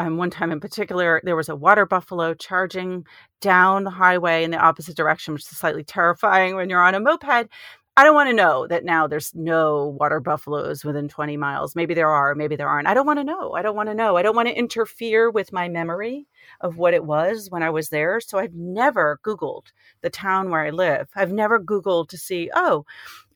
[0.00, 3.04] um, one time in particular, there was a water buffalo charging
[3.42, 7.00] down the highway in the opposite direction, which is slightly terrifying when you're on a
[7.00, 7.48] moped.
[7.96, 11.76] I don't want to know that now there's no water buffaloes within 20 miles.
[11.76, 12.88] Maybe there are, maybe there aren't.
[12.88, 13.52] I don't want to know.
[13.52, 14.16] I don't want to know.
[14.16, 16.26] I don't want to interfere with my memory
[16.60, 18.20] of what it was when I was there.
[18.20, 19.66] So I've never Googled
[20.02, 21.08] the town where I live.
[21.14, 22.84] I've never Googled to see, oh,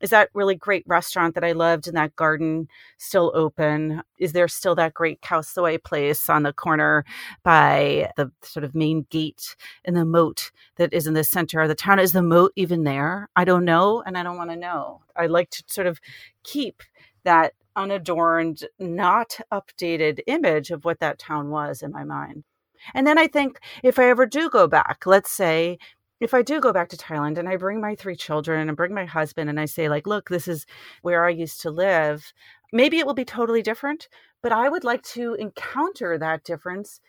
[0.00, 4.02] is that really great restaurant that I loved in that garden still open?
[4.18, 7.04] Is there still that great khao soi place on the corner
[7.42, 11.68] by the sort of main gate in the moat that is in the center of
[11.68, 11.98] the town?
[11.98, 13.30] Is the moat even there?
[13.34, 15.00] I don't know, and I don't want to know.
[15.16, 16.00] I like to sort of
[16.42, 16.82] keep
[17.24, 22.44] that unadorned, not updated image of what that town was in my mind.
[22.92, 25.78] And then I think if I ever do go back, let's say
[26.20, 28.94] if I do go back to Thailand and I bring my three children and bring
[28.94, 30.66] my husband and I say, like, look, this is
[31.02, 32.32] where I used to live,
[32.72, 34.08] maybe it will be totally different,
[34.42, 37.00] but I would like to encounter that difference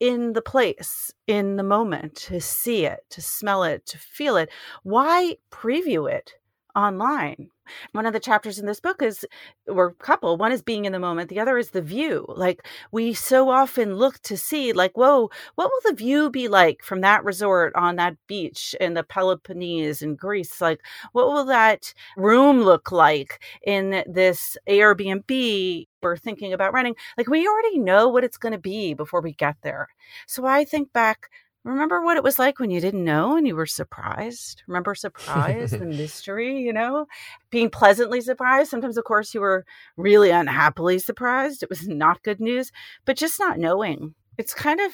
[0.00, 4.50] in the place, in the moment, to see it, to smell it, to feel it.
[4.82, 6.34] Why preview it
[6.74, 7.48] online?
[7.92, 9.24] One of the chapters in this book is,
[9.66, 12.26] or couple, one is being in the moment, the other is the view.
[12.28, 16.82] Like we so often look to see, like, whoa, what will the view be like
[16.82, 20.60] from that resort on that beach in the Peloponnese in Greece?
[20.60, 20.80] Like,
[21.12, 26.96] what will that room look like in this Airbnb we're thinking about renting?
[27.16, 29.88] Like, we already know what it's going to be before we get there.
[30.26, 31.30] So I think back
[31.64, 34.62] Remember what it was like when you didn't know and you were surprised?
[34.66, 37.06] Remember surprise, the mystery, you know?
[37.50, 38.70] Being pleasantly surprised.
[38.70, 39.64] Sometimes, of course, you were
[39.96, 41.62] really unhappily surprised.
[41.62, 42.72] It was not good news,
[43.04, 44.14] but just not knowing.
[44.38, 44.92] It's kind of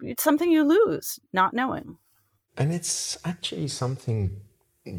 [0.00, 1.98] it's something you lose, not knowing.
[2.56, 4.40] And it's actually something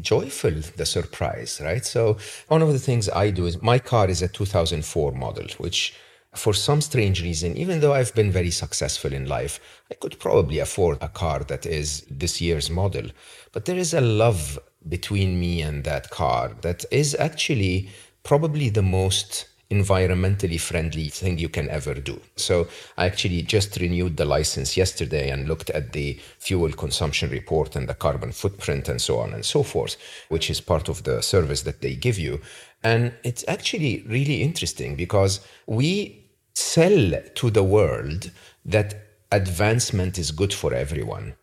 [0.00, 4.22] joyful the surprise right so one of the things i do is my car is
[4.22, 5.94] a 2004 model which
[6.34, 9.58] for some strange reason, even though I've been very successful in life,
[9.90, 13.10] I could probably afford a car that is this year's model.
[13.52, 17.90] But there is a love between me and that car that is actually
[18.22, 22.20] probably the most environmentally friendly thing you can ever do.
[22.36, 22.66] So
[22.98, 27.88] I actually just renewed the license yesterday and looked at the fuel consumption report and
[27.88, 29.96] the carbon footprint and so on and so forth,
[30.28, 32.40] which is part of the service that they give you.
[32.82, 38.30] And it's actually really interesting because we sell to the world
[38.64, 38.94] that
[39.32, 41.34] advancement is good for everyone.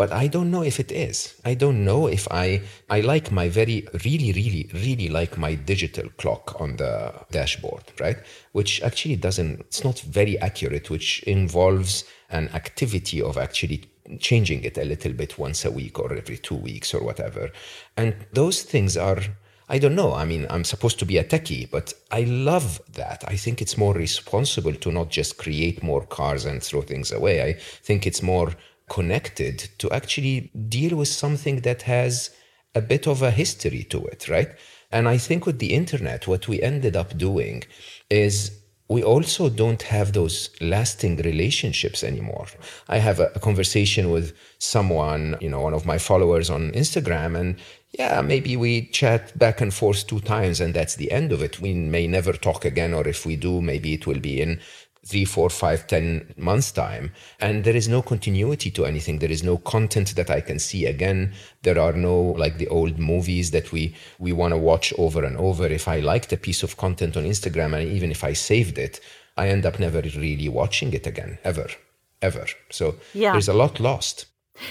[0.00, 1.34] but I don't know if it is.
[1.44, 6.08] I don't know if I I like my very really really really like my digital
[6.16, 8.16] clock on the dashboard, right?
[8.52, 13.78] Which actually doesn't it's not very accurate, which involves an activity of actually
[14.18, 17.50] changing it a little bit once a week or every 2 weeks or whatever.
[17.98, 19.20] And those things are
[19.72, 20.12] I don't know.
[20.12, 23.22] I mean, I'm supposed to be a techie, but I love that.
[23.28, 27.40] I think it's more responsible to not just create more cars and throw things away.
[27.40, 28.50] I think it's more
[28.88, 32.30] connected to actually deal with something that has
[32.74, 34.50] a bit of a history to it, right?
[34.90, 37.62] And I think with the internet, what we ended up doing
[38.10, 38.60] is
[38.90, 42.48] we also don't have those lasting relationships anymore.
[42.88, 47.56] I have a, conversation with someone, you know, one of my followers on Instagram, and
[47.92, 51.60] yeah, maybe we chat back and forth two times and that's the end of it.
[51.60, 54.60] We may never talk again, or if we do, maybe it will be in
[55.04, 57.12] three, four, five, ten months' time.
[57.40, 59.18] And there is no continuity to anything.
[59.18, 61.32] There is no content that I can see again.
[61.62, 65.36] There are no like the old movies that we we want to watch over and
[65.36, 65.66] over.
[65.66, 69.00] If I liked a piece of content on Instagram and even if I saved it,
[69.36, 71.68] I end up never really watching it again, ever.
[72.22, 72.46] Ever.
[72.70, 73.32] So yeah.
[73.32, 74.26] there's a lot lost.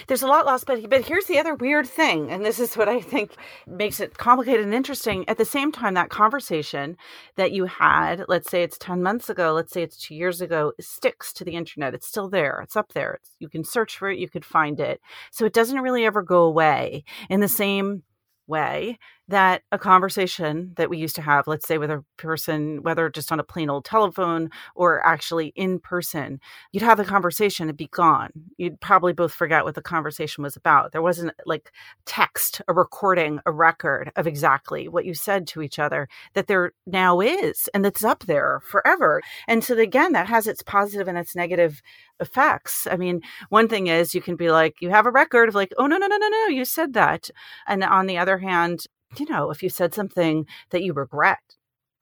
[0.07, 2.89] There's a lot lost, but but here's the other weird thing, and this is what
[2.89, 3.35] I think
[3.67, 5.27] makes it complicated and interesting.
[5.27, 6.97] At the same time, that conversation
[7.35, 10.73] that you had, let's say it's ten months ago, let's say it's two years ago,
[10.79, 11.93] sticks to the internet.
[11.93, 12.61] It's still there.
[12.63, 13.19] It's up there.
[13.21, 14.19] It's, you can search for it.
[14.19, 15.01] You could find it.
[15.31, 17.03] So it doesn't really ever go away.
[17.29, 18.03] In the same
[18.47, 18.97] way
[19.29, 23.31] that a conversation that we used to have, let's say with a person, whether just
[23.31, 26.39] on a plain old telephone or actually in person,
[26.71, 28.31] you'd have the conversation and be gone.
[28.57, 30.91] You'd probably both forget what the conversation was about.
[30.91, 31.71] There wasn't like
[32.05, 36.73] text, a recording, a record of exactly what you said to each other that there
[36.87, 39.21] now is and that's up there forever.
[39.47, 41.83] And so, again, that has its positive and its negative
[42.19, 42.87] effects.
[42.89, 45.71] I mean, one thing is you can be like, you have a record of like,
[45.77, 47.29] oh, no, no, no, no, no, you said that.
[47.67, 48.85] And on the other hand,
[49.17, 51.39] you know, if you said something that you regret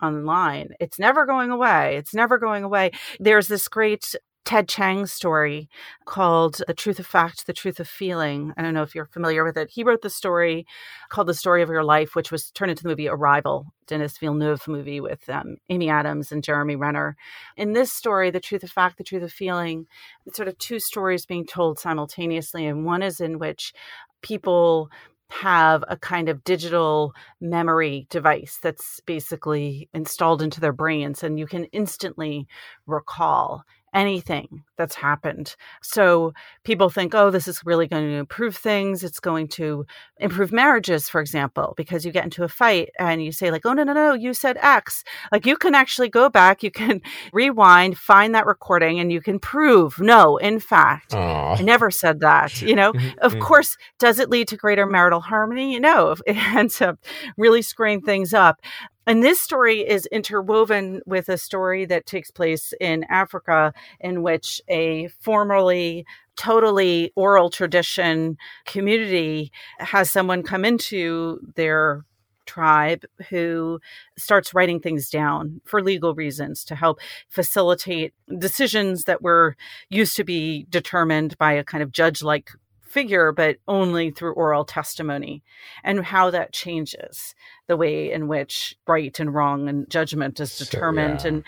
[0.02, 1.96] online, it's never going away.
[1.98, 2.92] It's never going away.
[3.20, 4.16] There's this great
[4.48, 5.68] Ted Chiang story
[6.06, 8.54] called The Truth of Fact, The Truth of Feeling.
[8.56, 9.72] I don't know if you're familiar with it.
[9.74, 10.66] He wrote the story
[11.10, 14.66] called The Story of Your Life, which was turned into the movie Arrival, Denis Villeneuve
[14.66, 17.18] movie with um, Amy Adams and Jeremy Renner.
[17.58, 19.86] In this story, The Truth of Fact, The Truth of Feeling,
[20.26, 22.66] it's sort of two stories being told simultaneously.
[22.66, 23.74] And one is in which
[24.22, 24.90] people
[25.30, 31.46] have a kind of digital memory device that's basically installed into their brains and you
[31.46, 32.48] can instantly
[32.86, 33.64] recall
[33.94, 35.56] anything that's happened.
[35.82, 36.34] So
[36.64, 39.04] people think, oh, this is really going to improve things.
[39.04, 39.86] It's going to
[40.20, 43.74] improve marriages, for example, because you get into a fight and you say, like, oh,
[43.74, 45.04] no, no, no, you said X.
[45.32, 47.02] Like you can actually go back, you can
[47.34, 51.60] rewind, find that recording, and you can prove, no, in fact, Aww.
[51.60, 52.62] I never said that.
[52.62, 53.42] You know, mm-hmm, of mm-hmm.
[53.42, 55.80] course, does it lead to greater marital harmony?
[55.80, 57.00] No, it ends up
[57.38, 58.62] really screwing things up.
[59.08, 64.62] And this story is interwoven with a story that takes place in Africa, in which
[64.68, 66.06] a formerly
[66.36, 72.04] totally oral tradition community has someone come into their
[72.46, 73.80] tribe who
[74.18, 77.00] starts writing things down for legal reasons to help
[77.30, 79.56] facilitate decisions that were
[79.90, 82.52] used to be determined by a kind of judge like
[82.90, 85.44] figure, but only through oral testimony,
[85.84, 87.36] and how that changes
[87.68, 91.22] the way in which right and wrong and judgment is determined.
[91.22, 91.34] So, yeah.
[91.34, 91.44] And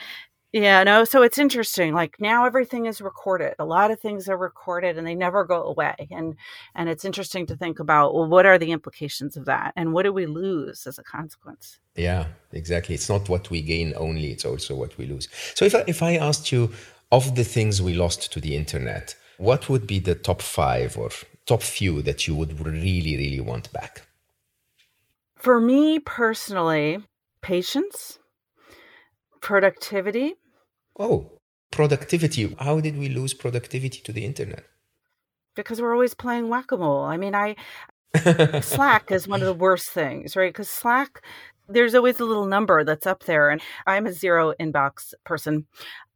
[0.52, 1.94] yeah, no, so it's interesting.
[1.94, 3.54] Like now everything is recorded.
[3.60, 6.08] A lot of things are recorded and they never go away.
[6.10, 6.36] And
[6.74, 9.74] and it's interesting to think about well, what are the implications of that?
[9.76, 11.78] And what do we lose as a consequence?
[11.96, 12.96] Yeah, exactly.
[12.96, 15.28] It's not what we gain only, it's also what we lose.
[15.54, 16.72] So if I, if I asked you
[17.12, 21.10] of the things we lost to the internet, what would be the top five or
[21.46, 24.06] top few that you would really, really want back?
[25.38, 27.02] For me personally,
[27.42, 28.20] patience,
[29.40, 30.36] productivity.
[31.00, 31.40] Oh,
[31.72, 32.54] productivity.
[32.60, 34.66] How did we lose productivity to the internet?
[35.56, 37.04] Because we're always playing whack a mole.
[37.04, 37.56] I mean, I.
[38.62, 40.52] Slack is one of the worst things, right?
[40.52, 41.24] Because Slack,
[41.70, 43.50] there's always a little number that's up there.
[43.50, 45.68] And I'm a zero inbox person.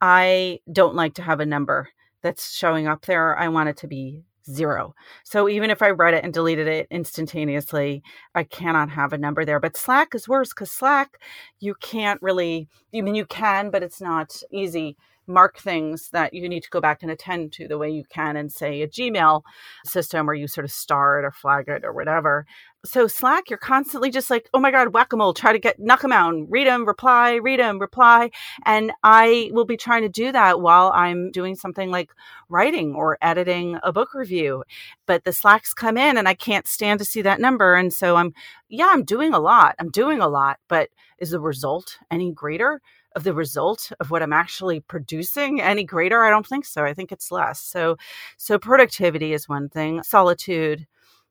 [0.01, 1.89] I don't like to have a number
[2.23, 3.37] that's showing up there.
[3.37, 4.95] I want it to be zero.
[5.23, 8.03] So even if I read it and deleted it instantaneously,
[8.35, 9.59] I cannot have a number there.
[9.59, 11.17] But Slack is worse because Slack,
[11.59, 14.97] you can't really, I mean, you can, but it's not easy
[15.27, 18.35] mark things that you need to go back and attend to the way you can
[18.35, 19.41] in, say, a Gmail
[19.85, 22.45] system where you sort of star it or flag it or whatever.
[22.85, 25.79] So Slack, you're constantly just like, oh my God, whack a mole, try to get,
[25.79, 28.29] knock them out, read them, reply, read them, reply.
[28.65, 32.11] And I will be trying to do that while I'm doing something like
[32.49, 34.65] writing or editing a book review.
[35.05, 37.75] But the Slacks come in and I can't stand to see that number.
[37.75, 38.33] And so I'm,
[38.67, 39.75] yeah, I'm doing a lot.
[39.79, 42.81] I'm doing a lot, but is the result any greater?
[43.15, 46.23] Of the result of what I'm actually producing any greater?
[46.23, 46.83] I don't think so.
[46.83, 47.59] I think it's less.
[47.59, 47.97] So
[48.37, 50.01] so productivity is one thing.
[50.03, 50.87] Solitude,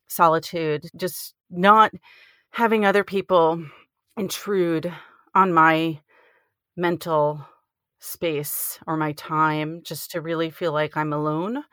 [0.08, 1.92] solitude, just not
[2.50, 3.64] having other people
[4.16, 4.92] intrude
[5.34, 6.00] on my
[6.76, 7.46] mental
[8.02, 11.64] space or my time just to really feel like I'm alone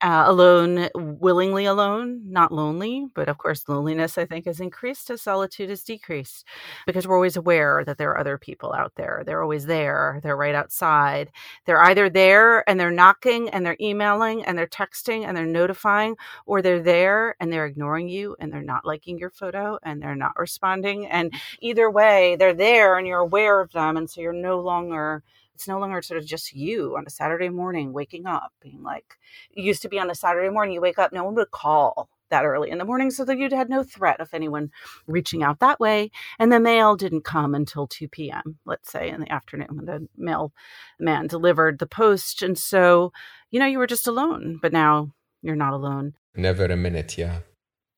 [0.00, 3.06] uh, alone, willingly alone, not lonely.
[3.14, 6.46] But of course, loneliness, I think, has increased as solitude has decreased
[6.86, 9.22] because we're always aware that there are other people out there.
[9.24, 10.20] They're always there.
[10.22, 11.30] They're right outside.
[11.64, 16.16] They're either there and they're knocking and they're emailing and they're texting and they're notifying,
[16.46, 20.14] or they're there and they're ignoring you and they're not liking your photo and they're
[20.14, 21.06] not responding.
[21.06, 23.96] And either way, they're there and you're aware of them.
[23.96, 25.22] And so you're no longer
[25.54, 29.18] it's no longer sort of just you on a Saturday morning waking up, being like,
[29.52, 32.08] it used to be on a Saturday morning, you wake up, no one would call
[32.30, 34.70] that early in the morning so that you had no threat of anyone
[35.06, 36.10] reaching out that way.
[36.38, 40.08] And the mail didn't come until 2 p.m., let's say in the afternoon when the
[40.16, 40.52] mail
[40.98, 42.42] man delivered the post.
[42.42, 43.12] And so,
[43.50, 46.14] you know, you were just alone, but now you're not alone.
[46.34, 47.40] Never a minute, yeah.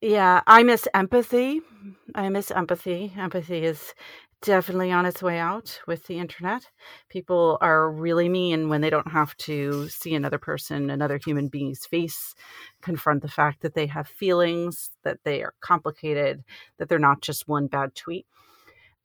[0.03, 1.63] Yeah, I miss empathy.
[2.15, 3.13] I miss empathy.
[3.17, 3.95] Empathy is
[4.47, 6.63] definitely on its way out with the internet.
[7.09, 11.85] People are really mean when they don't have to see another person, another human being's
[11.85, 12.35] face,
[12.81, 16.45] confront the fact that they have feelings, that they are complicated,
[16.79, 18.25] that they're not just one bad tweet.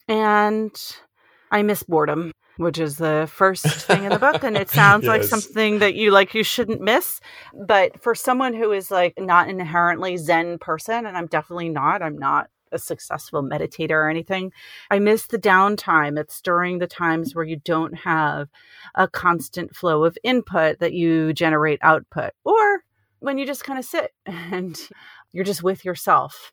[0.07, 0.71] And
[1.49, 4.43] I miss boredom, which is the first thing in the book.
[4.43, 5.09] And it sounds yes.
[5.09, 7.19] like something that you like you shouldn't miss.
[7.65, 12.19] But for someone who is like not inherently Zen person, and I'm definitely not, I'm
[12.19, 14.51] not a successful meditator or anything.
[14.89, 16.19] I miss the downtime.
[16.19, 18.49] It's during the times where you don't have
[18.95, 22.83] a constant flow of input that you generate output, or
[23.19, 24.79] when you just kind of sit and
[25.31, 26.51] you're just with yourself.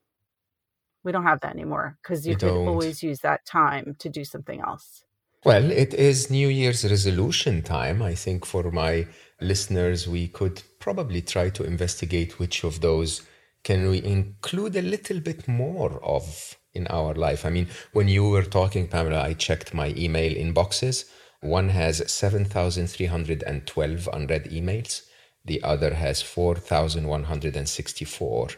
[1.05, 4.61] We don't have that anymore because you, can always use that time to do something
[4.61, 5.05] else.
[5.45, 8.03] Well, it is New Year's resolution time.
[8.03, 9.07] I think for my
[9.41, 13.23] listeners, we could probably try to investigate which of those
[13.63, 17.45] can we include a little bit more of in our life?
[17.45, 21.05] I mean, when you were talking, Pamela, I checked my email inboxes.
[21.41, 25.03] One has 7,312 unread emails,
[25.45, 28.49] the other has 4,164,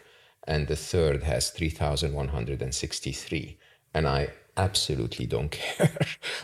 [0.47, 3.57] and the third has 3,163.
[3.93, 5.97] And I absolutely don't care.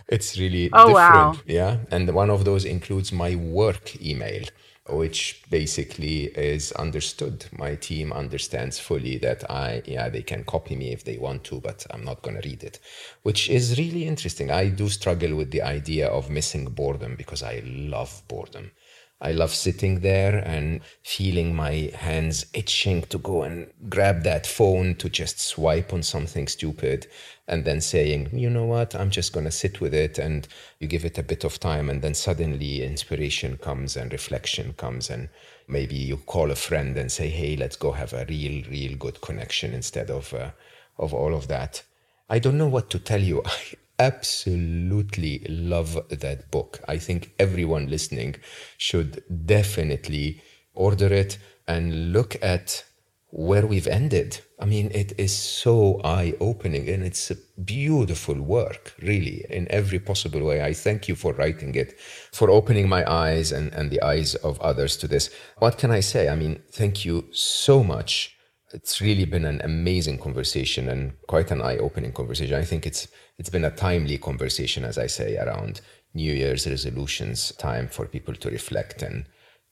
[0.07, 0.93] it's really oh, different.
[0.93, 1.35] Wow.
[1.45, 1.77] Yeah.
[1.91, 4.43] And one of those includes my work email
[4.89, 7.45] which basically is understood.
[7.57, 11.59] My team understands fully that I, yeah, they can copy me if they want to,
[11.59, 12.79] but I'm not going to read it,
[13.23, 14.51] which is really interesting.
[14.51, 18.71] I do struggle with the idea of missing boredom because I love boredom.
[19.19, 24.93] I love sitting there and feeling my hands itching to go and grab that phone
[24.95, 27.07] to just swipe on something stupid
[27.47, 30.19] and then saying, you know what, I'm just going to sit with it.
[30.19, 30.47] And
[30.79, 35.09] you give it a bit of time, and then suddenly inspiration comes and reflection comes.
[35.09, 35.29] And
[35.67, 39.21] maybe you call a friend and say, hey, let's go have a real, real good
[39.21, 40.51] connection instead of, uh,
[40.99, 41.83] of all of that.
[42.29, 43.43] I don't know what to tell you.
[43.99, 46.79] Absolutely love that book.
[46.87, 48.35] I think everyone listening
[48.77, 50.41] should definitely
[50.75, 52.83] order it and look at
[53.31, 54.39] where we've ended.
[54.59, 59.99] I mean, it is so eye opening and it's a beautiful work, really, in every
[59.99, 60.61] possible way.
[60.61, 61.99] I thank you for writing it,
[62.31, 65.31] for opening my eyes and, and the eyes of others to this.
[65.57, 66.29] What can I say?
[66.29, 68.37] I mean, thank you so much.
[68.73, 72.55] It's really been an amazing conversation and quite an eye opening conversation.
[72.55, 73.07] I think it's
[73.37, 75.81] it's been a timely conversation, as I say, around
[76.13, 79.25] New Year's resolutions, time for people to reflect and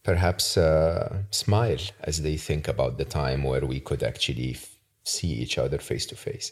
[0.04, 5.30] perhaps uh, smile as they think about the time where we could actually f- see
[5.30, 6.52] each other face to face.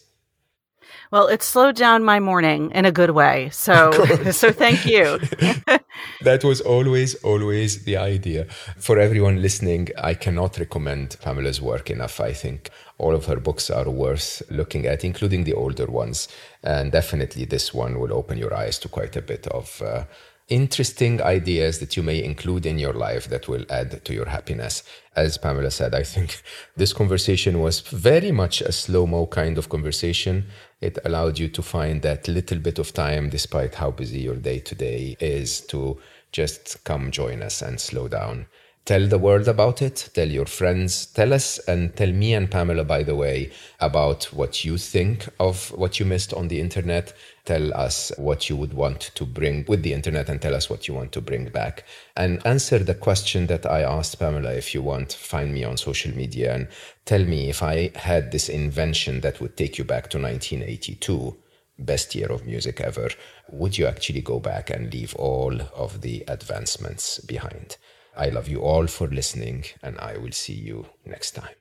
[1.11, 3.49] Well, it slowed down my morning in a good way.
[3.51, 3.91] So,
[4.31, 5.19] so thank you.
[6.21, 8.45] that was always, always the idea.
[8.77, 12.19] For everyone listening, I cannot recommend Pamela's work enough.
[12.19, 16.27] I think all of her books are worth looking at, including the older ones.
[16.63, 20.03] And definitely this one will open your eyes to quite a bit of uh,
[20.49, 24.83] interesting ideas that you may include in your life that will add to your happiness.
[25.15, 26.43] As Pamela said, I think
[26.75, 30.45] this conversation was very much a slow mo kind of conversation.
[30.81, 34.59] It allowed you to find that little bit of time, despite how busy your day
[34.59, 35.99] to day is, to
[36.31, 38.47] just come join us and slow down.
[38.85, 40.09] Tell the world about it.
[40.13, 41.05] Tell your friends.
[41.05, 45.71] Tell us and tell me and Pamela, by the way, about what you think of
[45.71, 47.13] what you missed on the internet.
[47.45, 50.85] Tell us what you would want to bring with the internet and tell us what
[50.85, 51.85] you want to bring back.
[52.17, 56.13] And answer the question that I asked Pamela if you want, find me on social
[56.13, 56.67] media and
[57.05, 61.37] tell me if I had this invention that would take you back to 1982
[61.79, 63.09] best year of music ever,
[63.49, 67.77] would you actually go back and leave all of the advancements behind?
[68.15, 71.55] I love you all for listening, and I will see you next time.